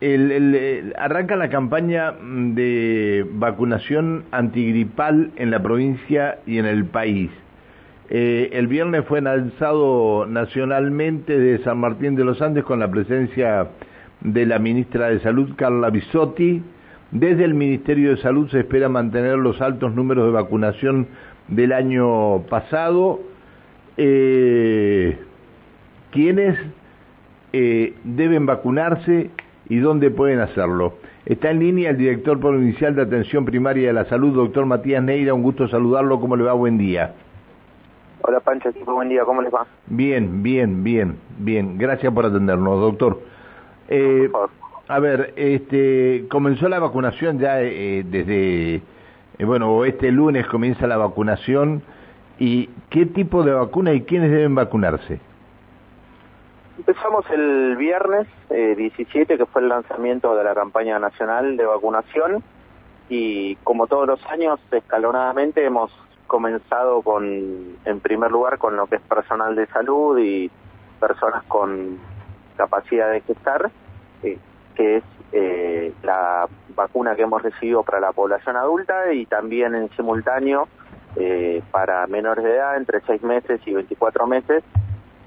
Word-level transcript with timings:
el, 0.00 0.94
arranca 0.96 1.36
la 1.36 1.48
campaña 1.48 2.12
de 2.12 3.26
vacunación 3.32 4.24
antigripal 4.30 5.32
en 5.36 5.50
la 5.50 5.62
provincia 5.62 6.38
y 6.46 6.58
en 6.58 6.66
el 6.66 6.84
país. 6.84 7.30
Eh, 8.10 8.50
el 8.52 8.68
viernes 8.68 9.04
fue 9.06 9.20
lanzado 9.20 10.24
nacionalmente 10.26 11.38
de 11.38 11.58
San 11.58 11.78
Martín 11.78 12.14
de 12.14 12.24
los 12.24 12.40
Andes 12.40 12.64
con 12.64 12.80
la 12.80 12.90
presencia 12.90 13.68
de 14.20 14.46
la 14.46 14.58
ministra 14.58 15.08
de 15.08 15.20
Salud, 15.20 15.50
Carla 15.56 15.90
Bisotti. 15.90 16.62
Desde 17.10 17.44
el 17.44 17.54
Ministerio 17.54 18.10
de 18.10 18.16
Salud 18.18 18.48
se 18.50 18.60
espera 18.60 18.88
mantener 18.88 19.36
los 19.36 19.60
altos 19.60 19.94
números 19.94 20.26
de 20.26 20.32
vacunación 20.32 21.06
del 21.48 21.72
año 21.72 22.42
pasado. 22.48 23.20
Eh, 23.96 25.18
¿Quiénes 26.10 26.58
eh, 27.52 27.94
deben 28.04 28.46
vacunarse 28.46 29.30
y 29.68 29.78
dónde 29.78 30.10
pueden 30.10 30.40
hacerlo? 30.40 30.94
Está 31.26 31.50
en 31.50 31.58
línea 31.60 31.90
el 31.90 31.98
director 31.98 32.40
provincial 32.40 32.94
de 32.94 33.02
Atención 33.02 33.44
Primaria 33.44 33.88
de 33.88 33.92
la 33.92 34.04
Salud, 34.06 34.34
doctor 34.34 34.66
Matías 34.66 35.02
Neira. 35.02 35.34
Un 35.34 35.42
gusto 35.42 35.68
saludarlo. 35.68 36.20
¿Cómo 36.20 36.36
le 36.36 36.44
va? 36.44 36.54
Buen 36.54 36.78
día. 36.78 37.14
Hola 38.22 38.40
Pancha, 38.40 38.70
buen 38.84 39.08
día, 39.08 39.24
¿cómo 39.24 39.42
les 39.42 39.54
va? 39.54 39.66
Bien, 39.86 40.42
bien, 40.42 40.82
bien, 40.82 41.18
bien. 41.38 41.78
Gracias 41.78 42.12
por 42.12 42.26
atendernos, 42.26 42.80
doctor. 42.80 43.20
Eh, 43.88 44.28
a 44.88 44.98
ver, 44.98 45.34
este, 45.36 46.26
comenzó 46.28 46.68
la 46.68 46.78
vacunación 46.78 47.38
ya 47.38 47.62
eh, 47.62 48.04
desde, 48.04 48.76
eh, 49.38 49.44
bueno, 49.44 49.84
este 49.84 50.10
lunes 50.10 50.46
comienza 50.46 50.86
la 50.86 50.96
vacunación. 50.96 51.82
¿Y 52.38 52.70
qué 52.90 53.06
tipo 53.06 53.42
de 53.44 53.52
vacuna 53.52 53.92
y 53.92 54.02
quiénes 54.02 54.30
deben 54.30 54.54
vacunarse? 54.54 55.20
Empezamos 56.78 57.28
el 57.30 57.76
viernes 57.76 58.28
17, 58.48 59.36
que 59.36 59.46
fue 59.46 59.62
el 59.62 59.68
lanzamiento 59.68 60.36
de 60.36 60.44
la 60.44 60.54
campaña 60.54 61.00
nacional 61.00 61.56
de 61.56 61.66
vacunación, 61.66 62.42
y 63.08 63.56
como 63.56 63.88
todos 63.88 64.06
los 64.06 64.24
años, 64.26 64.60
escalonadamente 64.70 65.64
hemos 65.64 65.90
comenzado 66.28 67.02
con, 67.02 67.78
en 67.84 68.00
primer 68.00 68.30
lugar, 68.30 68.58
con 68.58 68.76
lo 68.76 68.86
que 68.86 68.96
es 68.96 69.02
personal 69.02 69.56
de 69.56 69.66
salud 69.66 70.18
y 70.18 70.50
personas 71.00 71.42
con 71.44 71.98
capacidad 72.56 73.10
de 73.10 73.22
gestar, 73.22 73.72
eh, 74.22 74.38
que 74.76 74.98
es 74.98 75.04
eh, 75.32 75.92
la 76.04 76.46
vacuna 76.76 77.16
que 77.16 77.22
hemos 77.22 77.42
recibido 77.42 77.82
para 77.82 77.98
la 77.98 78.12
población 78.12 78.56
adulta 78.56 79.12
y 79.12 79.26
también 79.26 79.74
en 79.74 79.90
simultáneo 79.96 80.68
eh, 81.16 81.60
para 81.72 82.06
menores 82.06 82.44
de 82.44 82.54
edad 82.54 82.76
entre 82.76 83.00
6 83.00 83.22
meses 83.22 83.60
y 83.66 83.74
24 83.74 84.26
meses 84.26 84.62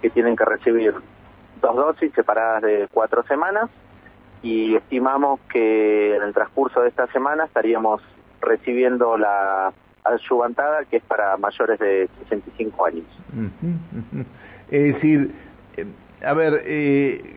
que 0.02 0.10
tienen 0.10 0.36
que 0.36 0.46
recibir 0.46 0.96
dos 1.62 1.76
dosis 1.76 2.12
separadas 2.14 2.64
de 2.64 2.88
cuatro 2.92 3.24
semanas 3.24 3.70
y 4.44 4.76
estimamos 4.76 5.40
que 5.52 6.16
en 6.16 6.24
el 6.24 6.34
transcurso 6.34 6.82
de 6.82 6.90
esta 6.90 7.08
semana 7.08 7.46
estaríamos 7.46 8.02
recibiendo 8.42 9.18
la 9.18 9.72
ayuvantada 10.04 10.86
que 10.86 10.98
es 10.98 11.04
para 11.04 11.38
mayores 11.38 11.80
de 11.80 12.10
65 12.24 12.86
años. 12.86 13.06
Es 14.72 14.96
decir, 14.96 15.32
eh, 15.78 15.86
a 16.26 16.34
ver, 16.34 16.64
eh, 16.66 17.36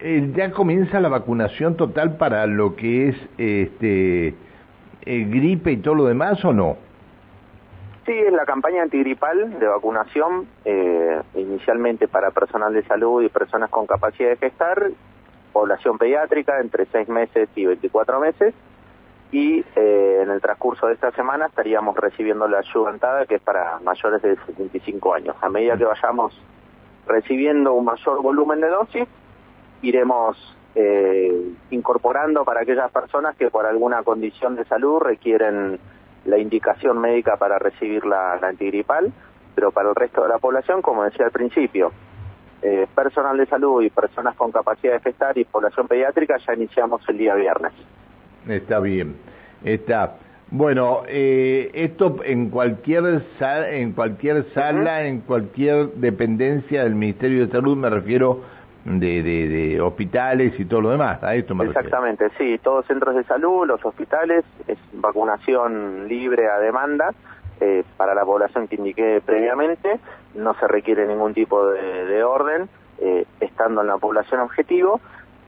eh, 0.00 0.32
ya 0.34 0.50
comienza 0.50 1.00
la 1.00 1.08
vacunación 1.08 1.76
total 1.76 2.16
para 2.16 2.46
lo 2.46 2.76
que 2.76 3.08
es 3.08 3.16
este 3.38 4.34
gripe 5.06 5.72
y 5.72 5.76
todo 5.78 5.94
lo 5.94 6.04
demás 6.06 6.44
o 6.44 6.52
no? 6.52 6.76
Sí, 8.10 8.18
es 8.18 8.32
la 8.32 8.44
campaña 8.44 8.82
antigripal 8.82 9.60
de 9.60 9.68
vacunación, 9.68 10.48
inicialmente 11.36 12.08
para 12.08 12.32
personal 12.32 12.74
de 12.74 12.82
salud 12.82 13.22
y 13.22 13.28
personas 13.28 13.70
con 13.70 13.86
capacidad 13.86 14.30
de 14.30 14.36
gestar, 14.36 14.90
población 15.52 15.96
pediátrica 15.96 16.58
entre 16.58 16.86
6 16.86 17.08
meses 17.08 17.48
y 17.54 17.66
24 17.66 18.18
meses, 18.18 18.52
y 19.30 19.64
eh, 19.76 20.22
en 20.24 20.28
el 20.28 20.40
transcurso 20.40 20.88
de 20.88 20.94
esta 20.94 21.12
semana 21.12 21.46
estaríamos 21.46 21.96
recibiendo 21.96 22.48
la 22.48 22.58
ayudantada 22.58 23.26
que 23.26 23.36
es 23.36 23.42
para 23.42 23.78
mayores 23.78 24.20
de 24.22 24.34
75 24.44 25.14
años. 25.14 25.36
A 25.40 25.48
medida 25.48 25.76
que 25.76 25.84
vayamos 25.84 26.36
recibiendo 27.06 27.74
un 27.74 27.84
mayor 27.84 28.20
volumen 28.22 28.60
de 28.60 28.70
dosis, 28.70 29.08
iremos 29.82 30.36
eh, 30.74 31.52
incorporando 31.70 32.44
para 32.44 32.62
aquellas 32.62 32.90
personas 32.90 33.36
que 33.36 33.50
por 33.50 33.66
alguna 33.66 34.02
condición 34.02 34.56
de 34.56 34.64
salud 34.64 34.98
requieren 34.98 35.78
la 36.30 36.38
indicación 36.38 36.98
médica 36.98 37.36
para 37.36 37.58
recibir 37.58 38.06
la, 38.06 38.34
antigripal, 38.34 39.12
pero 39.54 39.72
para 39.72 39.90
el 39.90 39.94
resto 39.94 40.22
de 40.22 40.28
la 40.28 40.38
población, 40.38 40.80
como 40.80 41.04
decía 41.04 41.26
al 41.26 41.32
principio, 41.32 41.92
eh, 42.62 42.86
personal 42.94 43.36
de 43.36 43.46
salud 43.46 43.82
y 43.82 43.90
personas 43.90 44.36
con 44.36 44.52
capacidad 44.52 44.94
de 44.94 45.00
gestar 45.00 45.36
y 45.36 45.44
población 45.44 45.88
pediátrica 45.88 46.36
ya 46.46 46.54
iniciamos 46.54 47.02
el 47.08 47.18
día 47.18 47.34
viernes. 47.34 47.72
Está 48.48 48.80
bien, 48.80 49.16
está. 49.64 50.16
Bueno, 50.52 51.02
eh, 51.06 51.70
esto 51.74 52.16
en 52.24 52.50
cualquier 52.50 53.22
sala, 53.38 53.70
en 53.70 53.92
cualquier 53.92 54.52
sala, 54.52 55.04
en 55.04 55.20
cualquier 55.20 55.92
dependencia 55.94 56.82
del 56.82 56.96
Ministerio 56.96 57.46
de 57.46 57.52
Salud, 57.52 57.76
me 57.76 57.88
refiero 57.88 58.40
de, 58.84 59.22
de, 59.22 59.80
hospitales 59.80 60.58
y 60.58 60.64
todo 60.64 60.80
lo 60.80 60.90
demás. 60.90 61.22
A 61.22 61.34
esto 61.34 61.54
me 61.54 61.64
Exactamente, 61.64 62.30
sí, 62.38 62.58
todos 62.62 62.86
centros 62.86 63.14
de 63.14 63.24
salud, 63.24 63.66
los 63.66 63.84
hospitales, 63.84 64.44
es 64.66 64.78
vacunación 64.92 66.08
libre 66.08 66.48
a 66.48 66.58
demanda 66.58 67.12
eh, 67.60 67.84
para 67.96 68.14
la 68.14 68.24
población 68.24 68.68
que 68.68 68.76
indiqué 68.76 69.20
previamente, 69.24 70.00
no 70.34 70.54
se 70.54 70.66
requiere 70.66 71.06
ningún 71.06 71.34
tipo 71.34 71.66
de, 71.68 72.24
orden, 72.24 72.68
eh, 72.98 73.26
estando 73.40 73.82
en 73.82 73.88
la 73.88 73.98
población 73.98 74.40
objetivo 74.40 75.00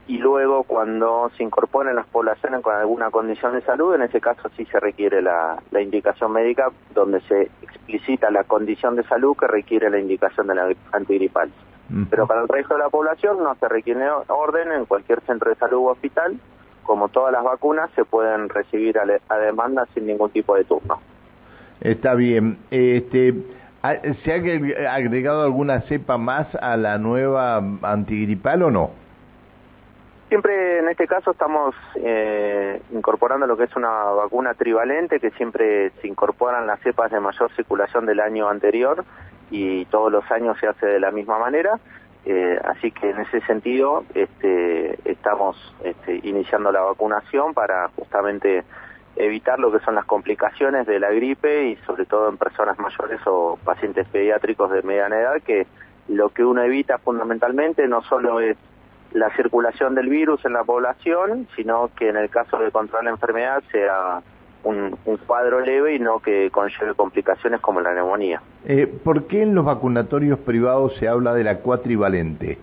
y 0.07 0.17
luego 0.17 0.63
cuando 0.63 1.31
se 1.37 1.43
incorporen 1.43 1.95
las 1.95 2.05
poblaciones 2.07 2.61
con 2.61 2.75
alguna 2.75 3.09
condición 3.09 3.53
de 3.53 3.61
salud, 3.61 3.95
en 3.95 4.01
ese 4.01 4.19
caso 4.19 4.49
sí 4.57 4.65
se 4.65 4.79
requiere 4.79 5.21
la, 5.21 5.59
indicación 5.81 6.31
médica 6.33 6.71
donde 6.93 7.21
se 7.21 7.49
explicita 7.61 8.29
la 8.29 8.43
condición 8.43 8.95
de 8.95 9.03
salud 9.03 9.35
que 9.37 9.47
requiere 9.47 9.89
la 9.89 9.99
indicación 9.99 10.47
de 10.47 10.55
la 10.55 10.69
antigripal. 10.91 11.51
Pero 12.09 12.27
para 12.27 12.41
el 12.41 12.47
resto 12.47 12.73
de 12.73 12.79
la 12.79 12.89
población 12.89 13.43
no 13.43 13.55
se 13.55 13.67
requiere 13.67 14.09
orden 14.27 14.71
en 14.71 14.85
cualquier 14.85 15.21
centro 15.21 15.49
de 15.49 15.55
salud 15.57 15.79
o 15.79 15.91
hospital, 15.91 16.37
como 16.83 17.09
todas 17.09 17.31
las 17.31 17.43
vacunas 17.43 17.89
se 17.95 18.03
pueden 18.03 18.49
recibir 18.49 18.97
a, 18.97 19.05
a 19.29 19.37
demanda 19.37 19.85
sin 19.93 20.07
ningún 20.07 20.31
tipo 20.31 20.55
de 20.55 20.63
turno. 20.63 20.99
Está 21.81 22.15
bien. 22.15 22.57
Este, 22.71 23.33
¿Se 24.23 24.31
ha 24.31 24.93
agregado 24.95 25.43
alguna 25.43 25.81
cepa 25.81 26.17
más 26.17 26.47
a 26.55 26.77
la 26.77 26.97
nueva 26.97 27.57
antigripal 27.81 28.63
o 28.63 28.71
no? 28.71 28.91
Siempre 30.29 30.79
en 30.79 30.87
este 30.87 31.05
caso 31.05 31.31
estamos 31.31 31.75
eh, 31.95 32.81
incorporando 32.91 33.45
lo 33.45 33.57
que 33.57 33.65
es 33.65 33.75
una 33.75 33.89
vacuna 33.89 34.53
trivalente, 34.53 35.19
que 35.19 35.31
siempre 35.31 35.91
se 36.01 36.07
incorporan 36.07 36.65
las 36.65 36.79
cepas 36.79 37.11
de 37.11 37.19
mayor 37.19 37.51
circulación 37.55 38.05
del 38.05 38.21
año 38.21 38.49
anterior 38.49 39.03
y 39.51 39.85
todos 39.85 40.11
los 40.11 40.29
años 40.31 40.57
se 40.59 40.67
hace 40.67 40.85
de 40.85 40.99
la 40.99 41.11
misma 41.11 41.39
manera. 41.39 41.79
Eh, 42.25 42.57
así 42.63 42.91
que 42.91 43.09
en 43.09 43.19
ese 43.19 43.41
sentido 43.41 44.05
este, 44.15 44.97
estamos 45.09 45.57
este, 45.83 46.21
iniciando 46.23 46.71
la 46.71 46.81
vacunación 46.81 47.53
para 47.53 47.89
justamente 47.89 48.63
evitar 49.17 49.59
lo 49.59 49.71
que 49.71 49.79
son 49.79 49.95
las 49.95 50.05
complicaciones 50.05 50.87
de 50.87 50.99
la 50.99 51.11
gripe 51.11 51.65
y 51.67 51.75
sobre 51.85 52.05
todo 52.05 52.29
en 52.29 52.37
personas 52.37 52.79
mayores 52.79 53.19
o 53.25 53.59
pacientes 53.63 54.07
pediátricos 54.07 54.71
de 54.71 54.81
mediana 54.83 55.19
edad, 55.19 55.41
que 55.41 55.67
lo 56.07 56.29
que 56.29 56.43
uno 56.43 56.63
evita 56.63 56.97
fundamentalmente 56.97 57.87
no 57.87 58.01
solo 58.03 58.39
es 58.39 58.57
la 59.13 59.29
circulación 59.35 59.93
del 59.93 60.09
virus 60.09 60.43
en 60.45 60.53
la 60.53 60.63
población, 60.63 61.47
sino 61.55 61.91
que 61.95 62.09
en 62.09 62.17
el 62.17 62.29
caso 62.29 62.57
de 62.57 62.71
controlar 62.71 63.03
la 63.03 63.11
enfermedad 63.11 63.63
sea 63.71 64.21
un, 64.63 64.97
cuadro 65.27 65.59
leve 65.61 65.95
y 65.95 65.99
no 65.99 66.19
que 66.19 66.49
conlleve 66.51 66.93
complicaciones 66.95 67.59
como 67.61 67.81
la 67.81 67.93
neumonía. 67.93 68.41
Eh, 68.65 68.87
¿Por 68.87 69.27
qué 69.27 69.43
en 69.43 69.55
los 69.55 69.65
vacunatorios 69.65 70.39
privados 70.39 70.95
se 70.97 71.07
habla 71.07 71.33
de 71.33 71.43
la 71.43 71.59
cuatrivalente? 71.59 72.57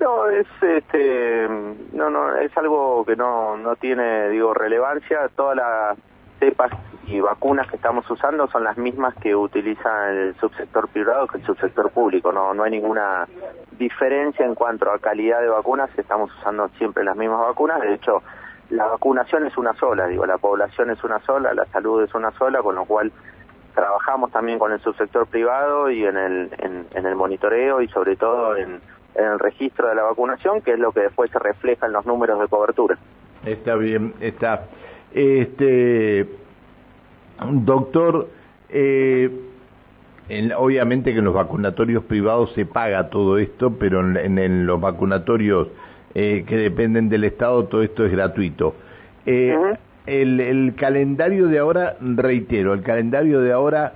No, 0.00 0.28
es 0.28 0.46
este, 0.60 1.48
no, 1.92 2.10
no, 2.10 2.36
es 2.36 2.56
algo 2.56 3.04
que 3.04 3.14
no, 3.14 3.56
no 3.56 3.76
tiene, 3.76 4.30
digo, 4.30 4.52
relevancia. 4.52 5.28
Todas 5.36 5.56
las 5.56 5.98
cepas 6.40 6.72
y 7.06 7.20
vacunas 7.20 7.68
que 7.68 7.76
estamos 7.76 8.08
usando 8.10 8.48
son 8.48 8.64
las 8.64 8.76
mismas 8.76 9.14
que 9.14 9.36
utiliza 9.36 10.10
el 10.10 10.34
subsector 10.40 10.88
privado 10.88 11.28
que 11.28 11.38
el 11.38 11.44
subsector 11.44 11.90
público. 11.90 12.32
No, 12.32 12.52
no 12.52 12.64
hay 12.64 12.72
ninguna 12.72 13.28
diferencia 13.78 14.44
en 14.44 14.56
cuanto 14.56 14.90
a 14.90 14.98
calidad 14.98 15.40
de 15.40 15.48
vacunas. 15.48 15.90
Estamos 15.96 16.32
usando 16.40 16.68
siempre 16.78 17.04
las 17.04 17.16
mismas 17.16 17.40
vacunas. 17.40 17.80
De 17.80 17.94
hecho, 17.94 18.22
la 18.72 18.86
vacunación 18.86 19.46
es 19.46 19.56
una 19.56 19.74
sola, 19.74 20.06
digo, 20.06 20.24
la 20.26 20.38
población 20.38 20.90
es 20.90 21.04
una 21.04 21.20
sola, 21.20 21.52
la 21.52 21.66
salud 21.66 22.02
es 22.02 22.14
una 22.14 22.30
sola, 22.32 22.62
con 22.62 22.74
lo 22.74 22.84
cual 22.86 23.12
trabajamos 23.74 24.30
también 24.32 24.58
con 24.58 24.72
el 24.72 24.80
subsector 24.80 25.26
privado 25.26 25.90
y 25.90 26.04
en 26.04 26.16
el, 26.16 26.50
en, 26.94 27.06
el 27.06 27.14
monitoreo 27.14 27.82
y 27.82 27.88
sobre 27.88 28.16
todo 28.16 28.56
en, 28.56 28.80
en 29.14 29.24
el 29.24 29.38
registro 29.38 29.88
de 29.88 29.94
la 29.94 30.02
vacunación, 30.02 30.62
que 30.62 30.72
es 30.72 30.78
lo 30.78 30.92
que 30.92 31.00
después 31.00 31.30
se 31.30 31.38
refleja 31.38 31.86
en 31.86 31.92
los 31.92 32.06
números 32.06 32.40
de 32.40 32.48
cobertura. 32.48 32.98
Está 33.44 33.74
bien, 33.74 34.14
está. 34.20 34.66
Este, 35.12 36.26
doctor, 37.50 38.28
eh, 38.70 39.30
obviamente 40.56 41.12
que 41.12 41.18
en 41.18 41.24
los 41.24 41.34
vacunatorios 41.34 42.04
privados 42.04 42.52
se 42.54 42.64
paga 42.64 43.10
todo 43.10 43.38
esto, 43.38 43.76
pero 43.78 44.00
en, 44.00 44.66
los 44.66 44.80
vacunatorios 44.80 45.68
eh, 46.14 46.44
que 46.46 46.56
dependen 46.56 47.08
del 47.08 47.24
Estado, 47.24 47.64
todo 47.64 47.82
esto 47.82 48.04
es 48.04 48.12
gratuito. 48.12 48.74
Eh, 49.26 49.56
el, 50.06 50.40
el 50.40 50.74
calendario 50.74 51.46
de 51.46 51.58
ahora, 51.58 51.96
reitero, 52.00 52.74
el 52.74 52.82
calendario 52.82 53.40
de 53.40 53.52
ahora 53.52 53.92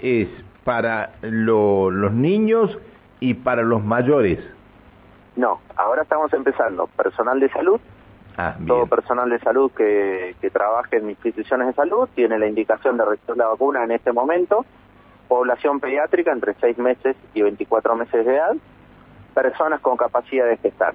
es 0.00 0.28
para 0.64 1.12
lo, 1.22 1.90
los 1.90 2.12
niños 2.12 2.76
y 3.20 3.34
para 3.34 3.62
los 3.62 3.84
mayores. 3.84 4.40
No, 5.36 5.60
ahora 5.76 6.02
estamos 6.02 6.32
empezando. 6.32 6.88
Personal 6.88 7.38
de 7.38 7.48
salud, 7.50 7.80
ah, 8.36 8.56
todo 8.66 8.86
personal 8.86 9.30
de 9.30 9.38
salud 9.38 9.70
que, 9.70 10.34
que 10.40 10.50
trabaje 10.50 10.96
en 10.96 11.10
instituciones 11.10 11.68
de 11.68 11.74
salud 11.74 12.08
tiene 12.14 12.38
la 12.38 12.46
indicación 12.48 12.96
de 12.96 13.04
recibir 13.04 13.36
la 13.36 13.46
vacuna 13.46 13.84
en 13.84 13.92
este 13.92 14.12
momento. 14.12 14.64
Población 15.28 15.80
pediátrica 15.80 16.32
entre 16.32 16.54
6 16.54 16.78
meses 16.78 17.16
y 17.34 17.42
24 17.42 17.96
meses 17.96 18.26
de 18.26 18.34
edad. 18.34 18.56
Personas 19.34 19.80
con 19.80 19.96
capacidad 19.96 20.46
de 20.46 20.56
gestar. 20.56 20.94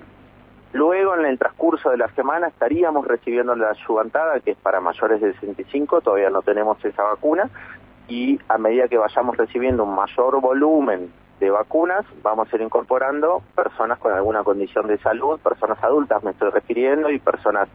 Luego, 0.73 1.15
en 1.15 1.25
el 1.25 1.37
transcurso 1.37 1.89
de 1.89 1.97
la 1.97 2.07
semana, 2.09 2.47
estaríamos 2.47 3.05
recibiendo 3.05 3.55
la 3.55 3.71
ayudantada, 3.71 4.39
que 4.39 4.51
es 4.51 4.57
para 4.57 4.79
mayores 4.79 5.19
de 5.19 5.33
65, 5.33 6.01
todavía 6.01 6.29
no 6.29 6.41
tenemos 6.41 6.83
esa 6.85 7.03
vacuna, 7.03 7.49
y 8.07 8.39
a 8.47 8.57
medida 8.57 8.87
que 8.87 8.97
vayamos 8.97 9.35
recibiendo 9.35 9.83
un 9.83 9.95
mayor 9.95 10.39
volumen 10.39 11.11
de 11.39 11.49
vacunas, 11.49 12.05
vamos 12.21 12.51
a 12.51 12.55
ir 12.55 12.61
incorporando 12.61 13.41
personas 13.55 13.99
con 13.99 14.13
alguna 14.13 14.43
condición 14.43 14.87
de 14.87 14.97
salud, 14.99 15.39
personas 15.39 15.83
adultas 15.83 16.23
me 16.23 16.31
estoy 16.31 16.51
refiriendo, 16.51 17.09
y 17.09 17.19
personas 17.19 17.67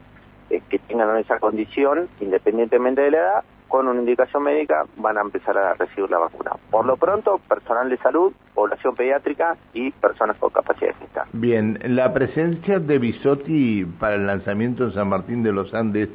eh, 0.49 0.63
que 0.69 0.79
tengan 0.79 1.17
esa 1.19 1.39
condición, 1.39 2.09
independientemente 2.21 3.03
de 3.03 3.11
la 3.11 3.19
edad, 3.19 3.45
con 3.69 3.89
una 3.89 4.01
indicación 4.01 4.43
médica 4.43 4.85
van 4.97 5.19
a 5.19 5.23
empezar 5.23 5.57
a 5.59 5.75
recibir 5.75 6.11
la 6.11 6.19
vacuna. 6.19 6.53
Por 6.71 6.87
lo 6.87 6.97
pronto, 6.97 7.41
personal 7.49 7.89
de 7.91 7.97
salud, 7.99 8.33
población 8.55 8.95
pediátrica 8.95 9.57
y 9.75 9.91
personas 9.91 10.37
con 10.39 10.51
capacidad 10.51 10.89
de 10.89 10.95
gestar. 10.95 11.27
Bien, 11.33 11.79
la 11.85 12.13
presencia 12.13 12.79
de 12.79 12.99
Bisotti 12.99 13.85
para 13.99 14.15
el 14.15 14.27
lanzamiento 14.27 14.85
en 14.85 14.93
San 14.93 15.09
Martín 15.09 15.43
de 15.43 15.53
los 15.53 15.75
Andes 15.75 16.09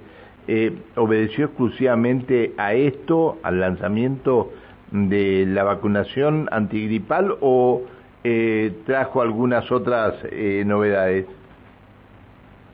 eh, 0.47 0.75
obedeció 0.95 1.45
exclusivamente 1.45 2.53
a 2.57 2.73
esto, 2.73 3.37
al 3.43 3.59
lanzamiento 3.59 4.51
de 4.91 5.45
la 5.47 5.63
vacunación 5.63 6.47
antigripal 6.51 7.37
o 7.41 7.83
eh, 8.23 8.73
trajo 8.85 9.21
algunas 9.21 9.71
otras 9.71 10.15
eh, 10.31 10.63
novedades? 10.65 11.25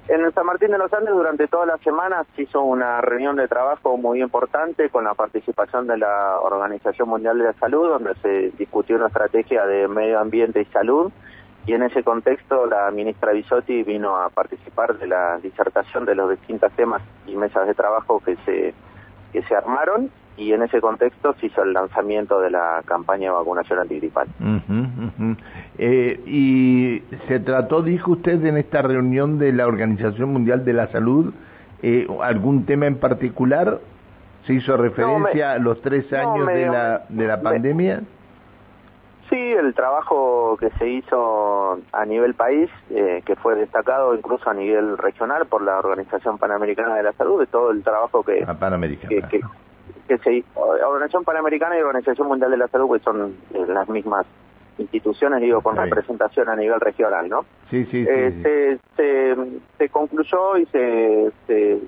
En 0.09 0.33
San 0.33 0.45
Martín 0.45 0.71
de 0.71 0.77
los 0.77 0.93
Andes 0.93 1.13
durante 1.13 1.49
toda 1.49 1.65
la 1.65 1.77
semana 1.79 2.23
se 2.33 2.43
hizo 2.43 2.61
una 2.61 3.01
reunión 3.01 3.35
de 3.35 3.49
trabajo 3.49 3.97
muy 3.97 4.21
importante 4.21 4.89
con 4.89 5.03
la 5.03 5.13
participación 5.15 5.85
de 5.85 5.97
la 5.97 6.39
Organización 6.39 7.09
Mundial 7.09 7.37
de 7.37 7.43
la 7.43 7.53
Salud, 7.53 7.89
donde 7.89 8.15
se 8.21 8.51
discutió 8.57 8.95
una 8.95 9.07
estrategia 9.07 9.65
de 9.65 9.89
medio 9.89 10.19
ambiente 10.19 10.61
y 10.61 10.65
salud. 10.65 11.11
Y 11.65 11.73
en 11.73 11.83
ese 11.83 12.03
contexto 12.03 12.65
la 12.67 12.89
ministra 12.91 13.33
Bisotti 13.33 13.83
vino 13.83 14.15
a 14.15 14.29
participar 14.29 14.97
de 14.97 15.07
la 15.07 15.39
disertación 15.39 16.05
de 16.05 16.15
los 16.15 16.29
distintos 16.29 16.71
temas 16.77 17.01
y 17.25 17.35
mesas 17.35 17.67
de 17.67 17.73
trabajo 17.73 18.21
que 18.21 18.37
se, 18.45 18.73
que 19.33 19.41
se 19.41 19.55
armaron 19.55 20.09
y 20.37 20.53
en 20.53 20.61
ese 20.61 20.79
contexto 20.79 21.33
se 21.39 21.47
hizo 21.47 21.63
el 21.63 21.73
lanzamiento 21.73 22.39
de 22.39 22.51
la 22.51 22.81
campaña 22.85 23.29
de 23.29 23.35
vacunación 23.35 23.79
antigripal. 23.79 24.27
Eh, 25.79 26.21
y 26.25 27.03
se 27.27 27.39
trató, 27.39 27.81
dijo 27.81 28.11
usted, 28.11 28.43
en 28.45 28.57
esta 28.57 28.81
reunión 28.81 29.39
de 29.39 29.51
la 29.51 29.67
Organización 29.67 30.31
Mundial 30.31 30.63
de 30.63 30.73
la 30.73 30.87
Salud, 30.87 31.33
eh, 31.81 32.07
algún 32.21 32.65
tema 32.65 32.85
en 32.87 32.99
particular? 32.99 33.79
¿Se 34.45 34.53
hizo 34.53 34.77
referencia 34.77 35.53
a 35.53 35.57
los 35.57 35.81
tres 35.81 36.11
años 36.13 36.47
de 36.47 36.65
la, 36.67 37.03
de 37.09 37.27
la 37.27 37.41
pandemia? 37.41 38.01
Sí, 39.29 39.35
el 39.35 39.73
trabajo 39.73 40.55
que 40.57 40.69
se 40.79 40.87
hizo 40.87 41.79
a 41.91 42.05
nivel 42.05 42.33
país, 42.33 42.69
eh, 42.89 43.21
que 43.25 43.35
fue 43.35 43.55
destacado 43.55 44.15
incluso 44.15 44.49
a 44.49 44.53
nivel 44.53 44.97
regional 44.97 45.47
por 45.47 45.61
la 45.61 45.79
Organización 45.79 46.37
Panamericana 46.37 46.95
de 46.95 47.03
la 47.03 47.11
Salud, 47.13 47.41
de 47.41 47.47
todo 47.47 47.71
el 47.71 47.83
trabajo 47.83 48.23
que, 48.23 48.45
ah, 48.47 48.53
Panamericana. 48.53 49.27
que, 49.27 49.41
que 50.07 50.17
se 50.19 50.43
Organización 50.55 51.23
Panamericana 51.23 51.77
y 51.77 51.81
Organización 51.81 52.27
Mundial 52.27 52.51
de 52.51 52.57
la 52.57 52.67
Salud, 52.67 52.97
que 52.97 53.03
son 53.03 53.35
eh, 53.53 53.65
las 53.67 53.87
mismas 53.89 54.25
instituciones, 54.77 55.41
digo, 55.41 55.61
con 55.61 55.75
representación 55.75 56.49
a 56.49 56.55
nivel 56.55 56.79
regional, 56.79 57.27
¿no? 57.27 57.45
Sí, 57.69 57.85
sí, 57.85 58.05
eh, 58.07 58.77
Se, 58.95 59.35
se, 59.77 59.89
concluyó 59.89 60.57
y 60.57 60.65
se, 60.67 61.31
se, 61.47 61.79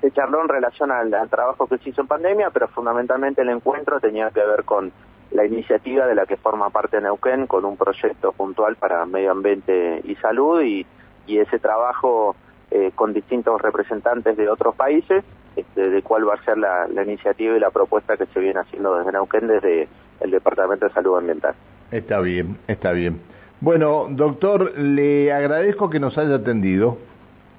se, 0.00 0.10
charló 0.10 0.42
en 0.42 0.48
relación 0.48 0.90
al, 0.90 1.10
trabajo 1.30 1.66
que 1.66 1.78
se 1.78 1.90
hizo 1.90 2.02
en 2.02 2.08
pandemia, 2.08 2.50
pero 2.50 2.68
fundamentalmente 2.68 3.42
el 3.42 3.50
encuentro 3.50 4.00
tenía 4.00 4.30
que 4.30 4.40
ver 4.40 4.64
con 4.64 4.92
la 5.30 5.46
iniciativa 5.46 6.06
de 6.06 6.14
la 6.14 6.26
que 6.26 6.36
forma 6.36 6.70
parte 6.70 7.00
Neuquén, 7.00 7.46
con 7.46 7.64
un 7.64 7.76
proyecto 7.76 8.32
puntual 8.32 8.76
para 8.76 9.06
medio 9.06 9.30
ambiente 9.30 10.00
y 10.04 10.16
salud, 10.16 10.60
y, 10.60 10.84
y 11.26 11.38
ese 11.38 11.58
trabajo 11.58 12.34
eh, 12.70 12.90
con 12.94 13.12
distintos 13.12 13.60
representantes 13.62 14.36
de 14.36 14.48
otros 14.48 14.74
países, 14.74 15.24
este, 15.56 15.90
de 15.90 16.02
cuál 16.02 16.28
va 16.28 16.34
a 16.34 16.44
ser 16.44 16.58
la, 16.58 16.86
iniciativa 17.02 17.56
y 17.56 17.60
la 17.60 17.70
propuesta 17.70 18.16
que 18.16 18.26
se 18.26 18.40
viene 18.40 18.60
haciendo 18.60 18.96
desde 18.96 19.12
Neuquén, 19.12 19.46
desde 19.48 19.88
el 20.20 20.30
Departamento 20.30 20.86
de 20.86 20.92
Salud 20.92 21.18
Ambiental. 21.18 21.54
Está 21.90 22.20
bien, 22.20 22.58
está 22.68 22.92
bien. 22.92 23.20
Bueno, 23.60 24.06
doctor, 24.10 24.76
le 24.78 25.32
agradezco 25.32 25.90
que 25.90 26.00
nos 26.00 26.16
haya 26.18 26.36
atendido. 26.36 26.98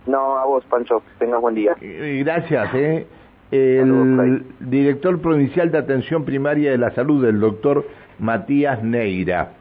No, 0.05 0.37
a 0.37 0.45
vos, 0.45 0.65
Pancho, 0.65 1.01
tengas 1.19 1.39
buen 1.39 1.55
día. 1.55 1.75
Gracias, 1.79 2.75
¿eh? 2.75 3.07
El 3.51 4.45
director 4.59 5.21
provincial 5.21 5.71
de 5.71 5.77
atención 5.77 6.25
primaria 6.25 6.71
de 6.71 6.77
la 6.77 6.91
salud, 6.91 7.23
el 7.25 7.39
doctor 7.39 7.85
Matías 8.17 8.83
Neira. 8.83 9.51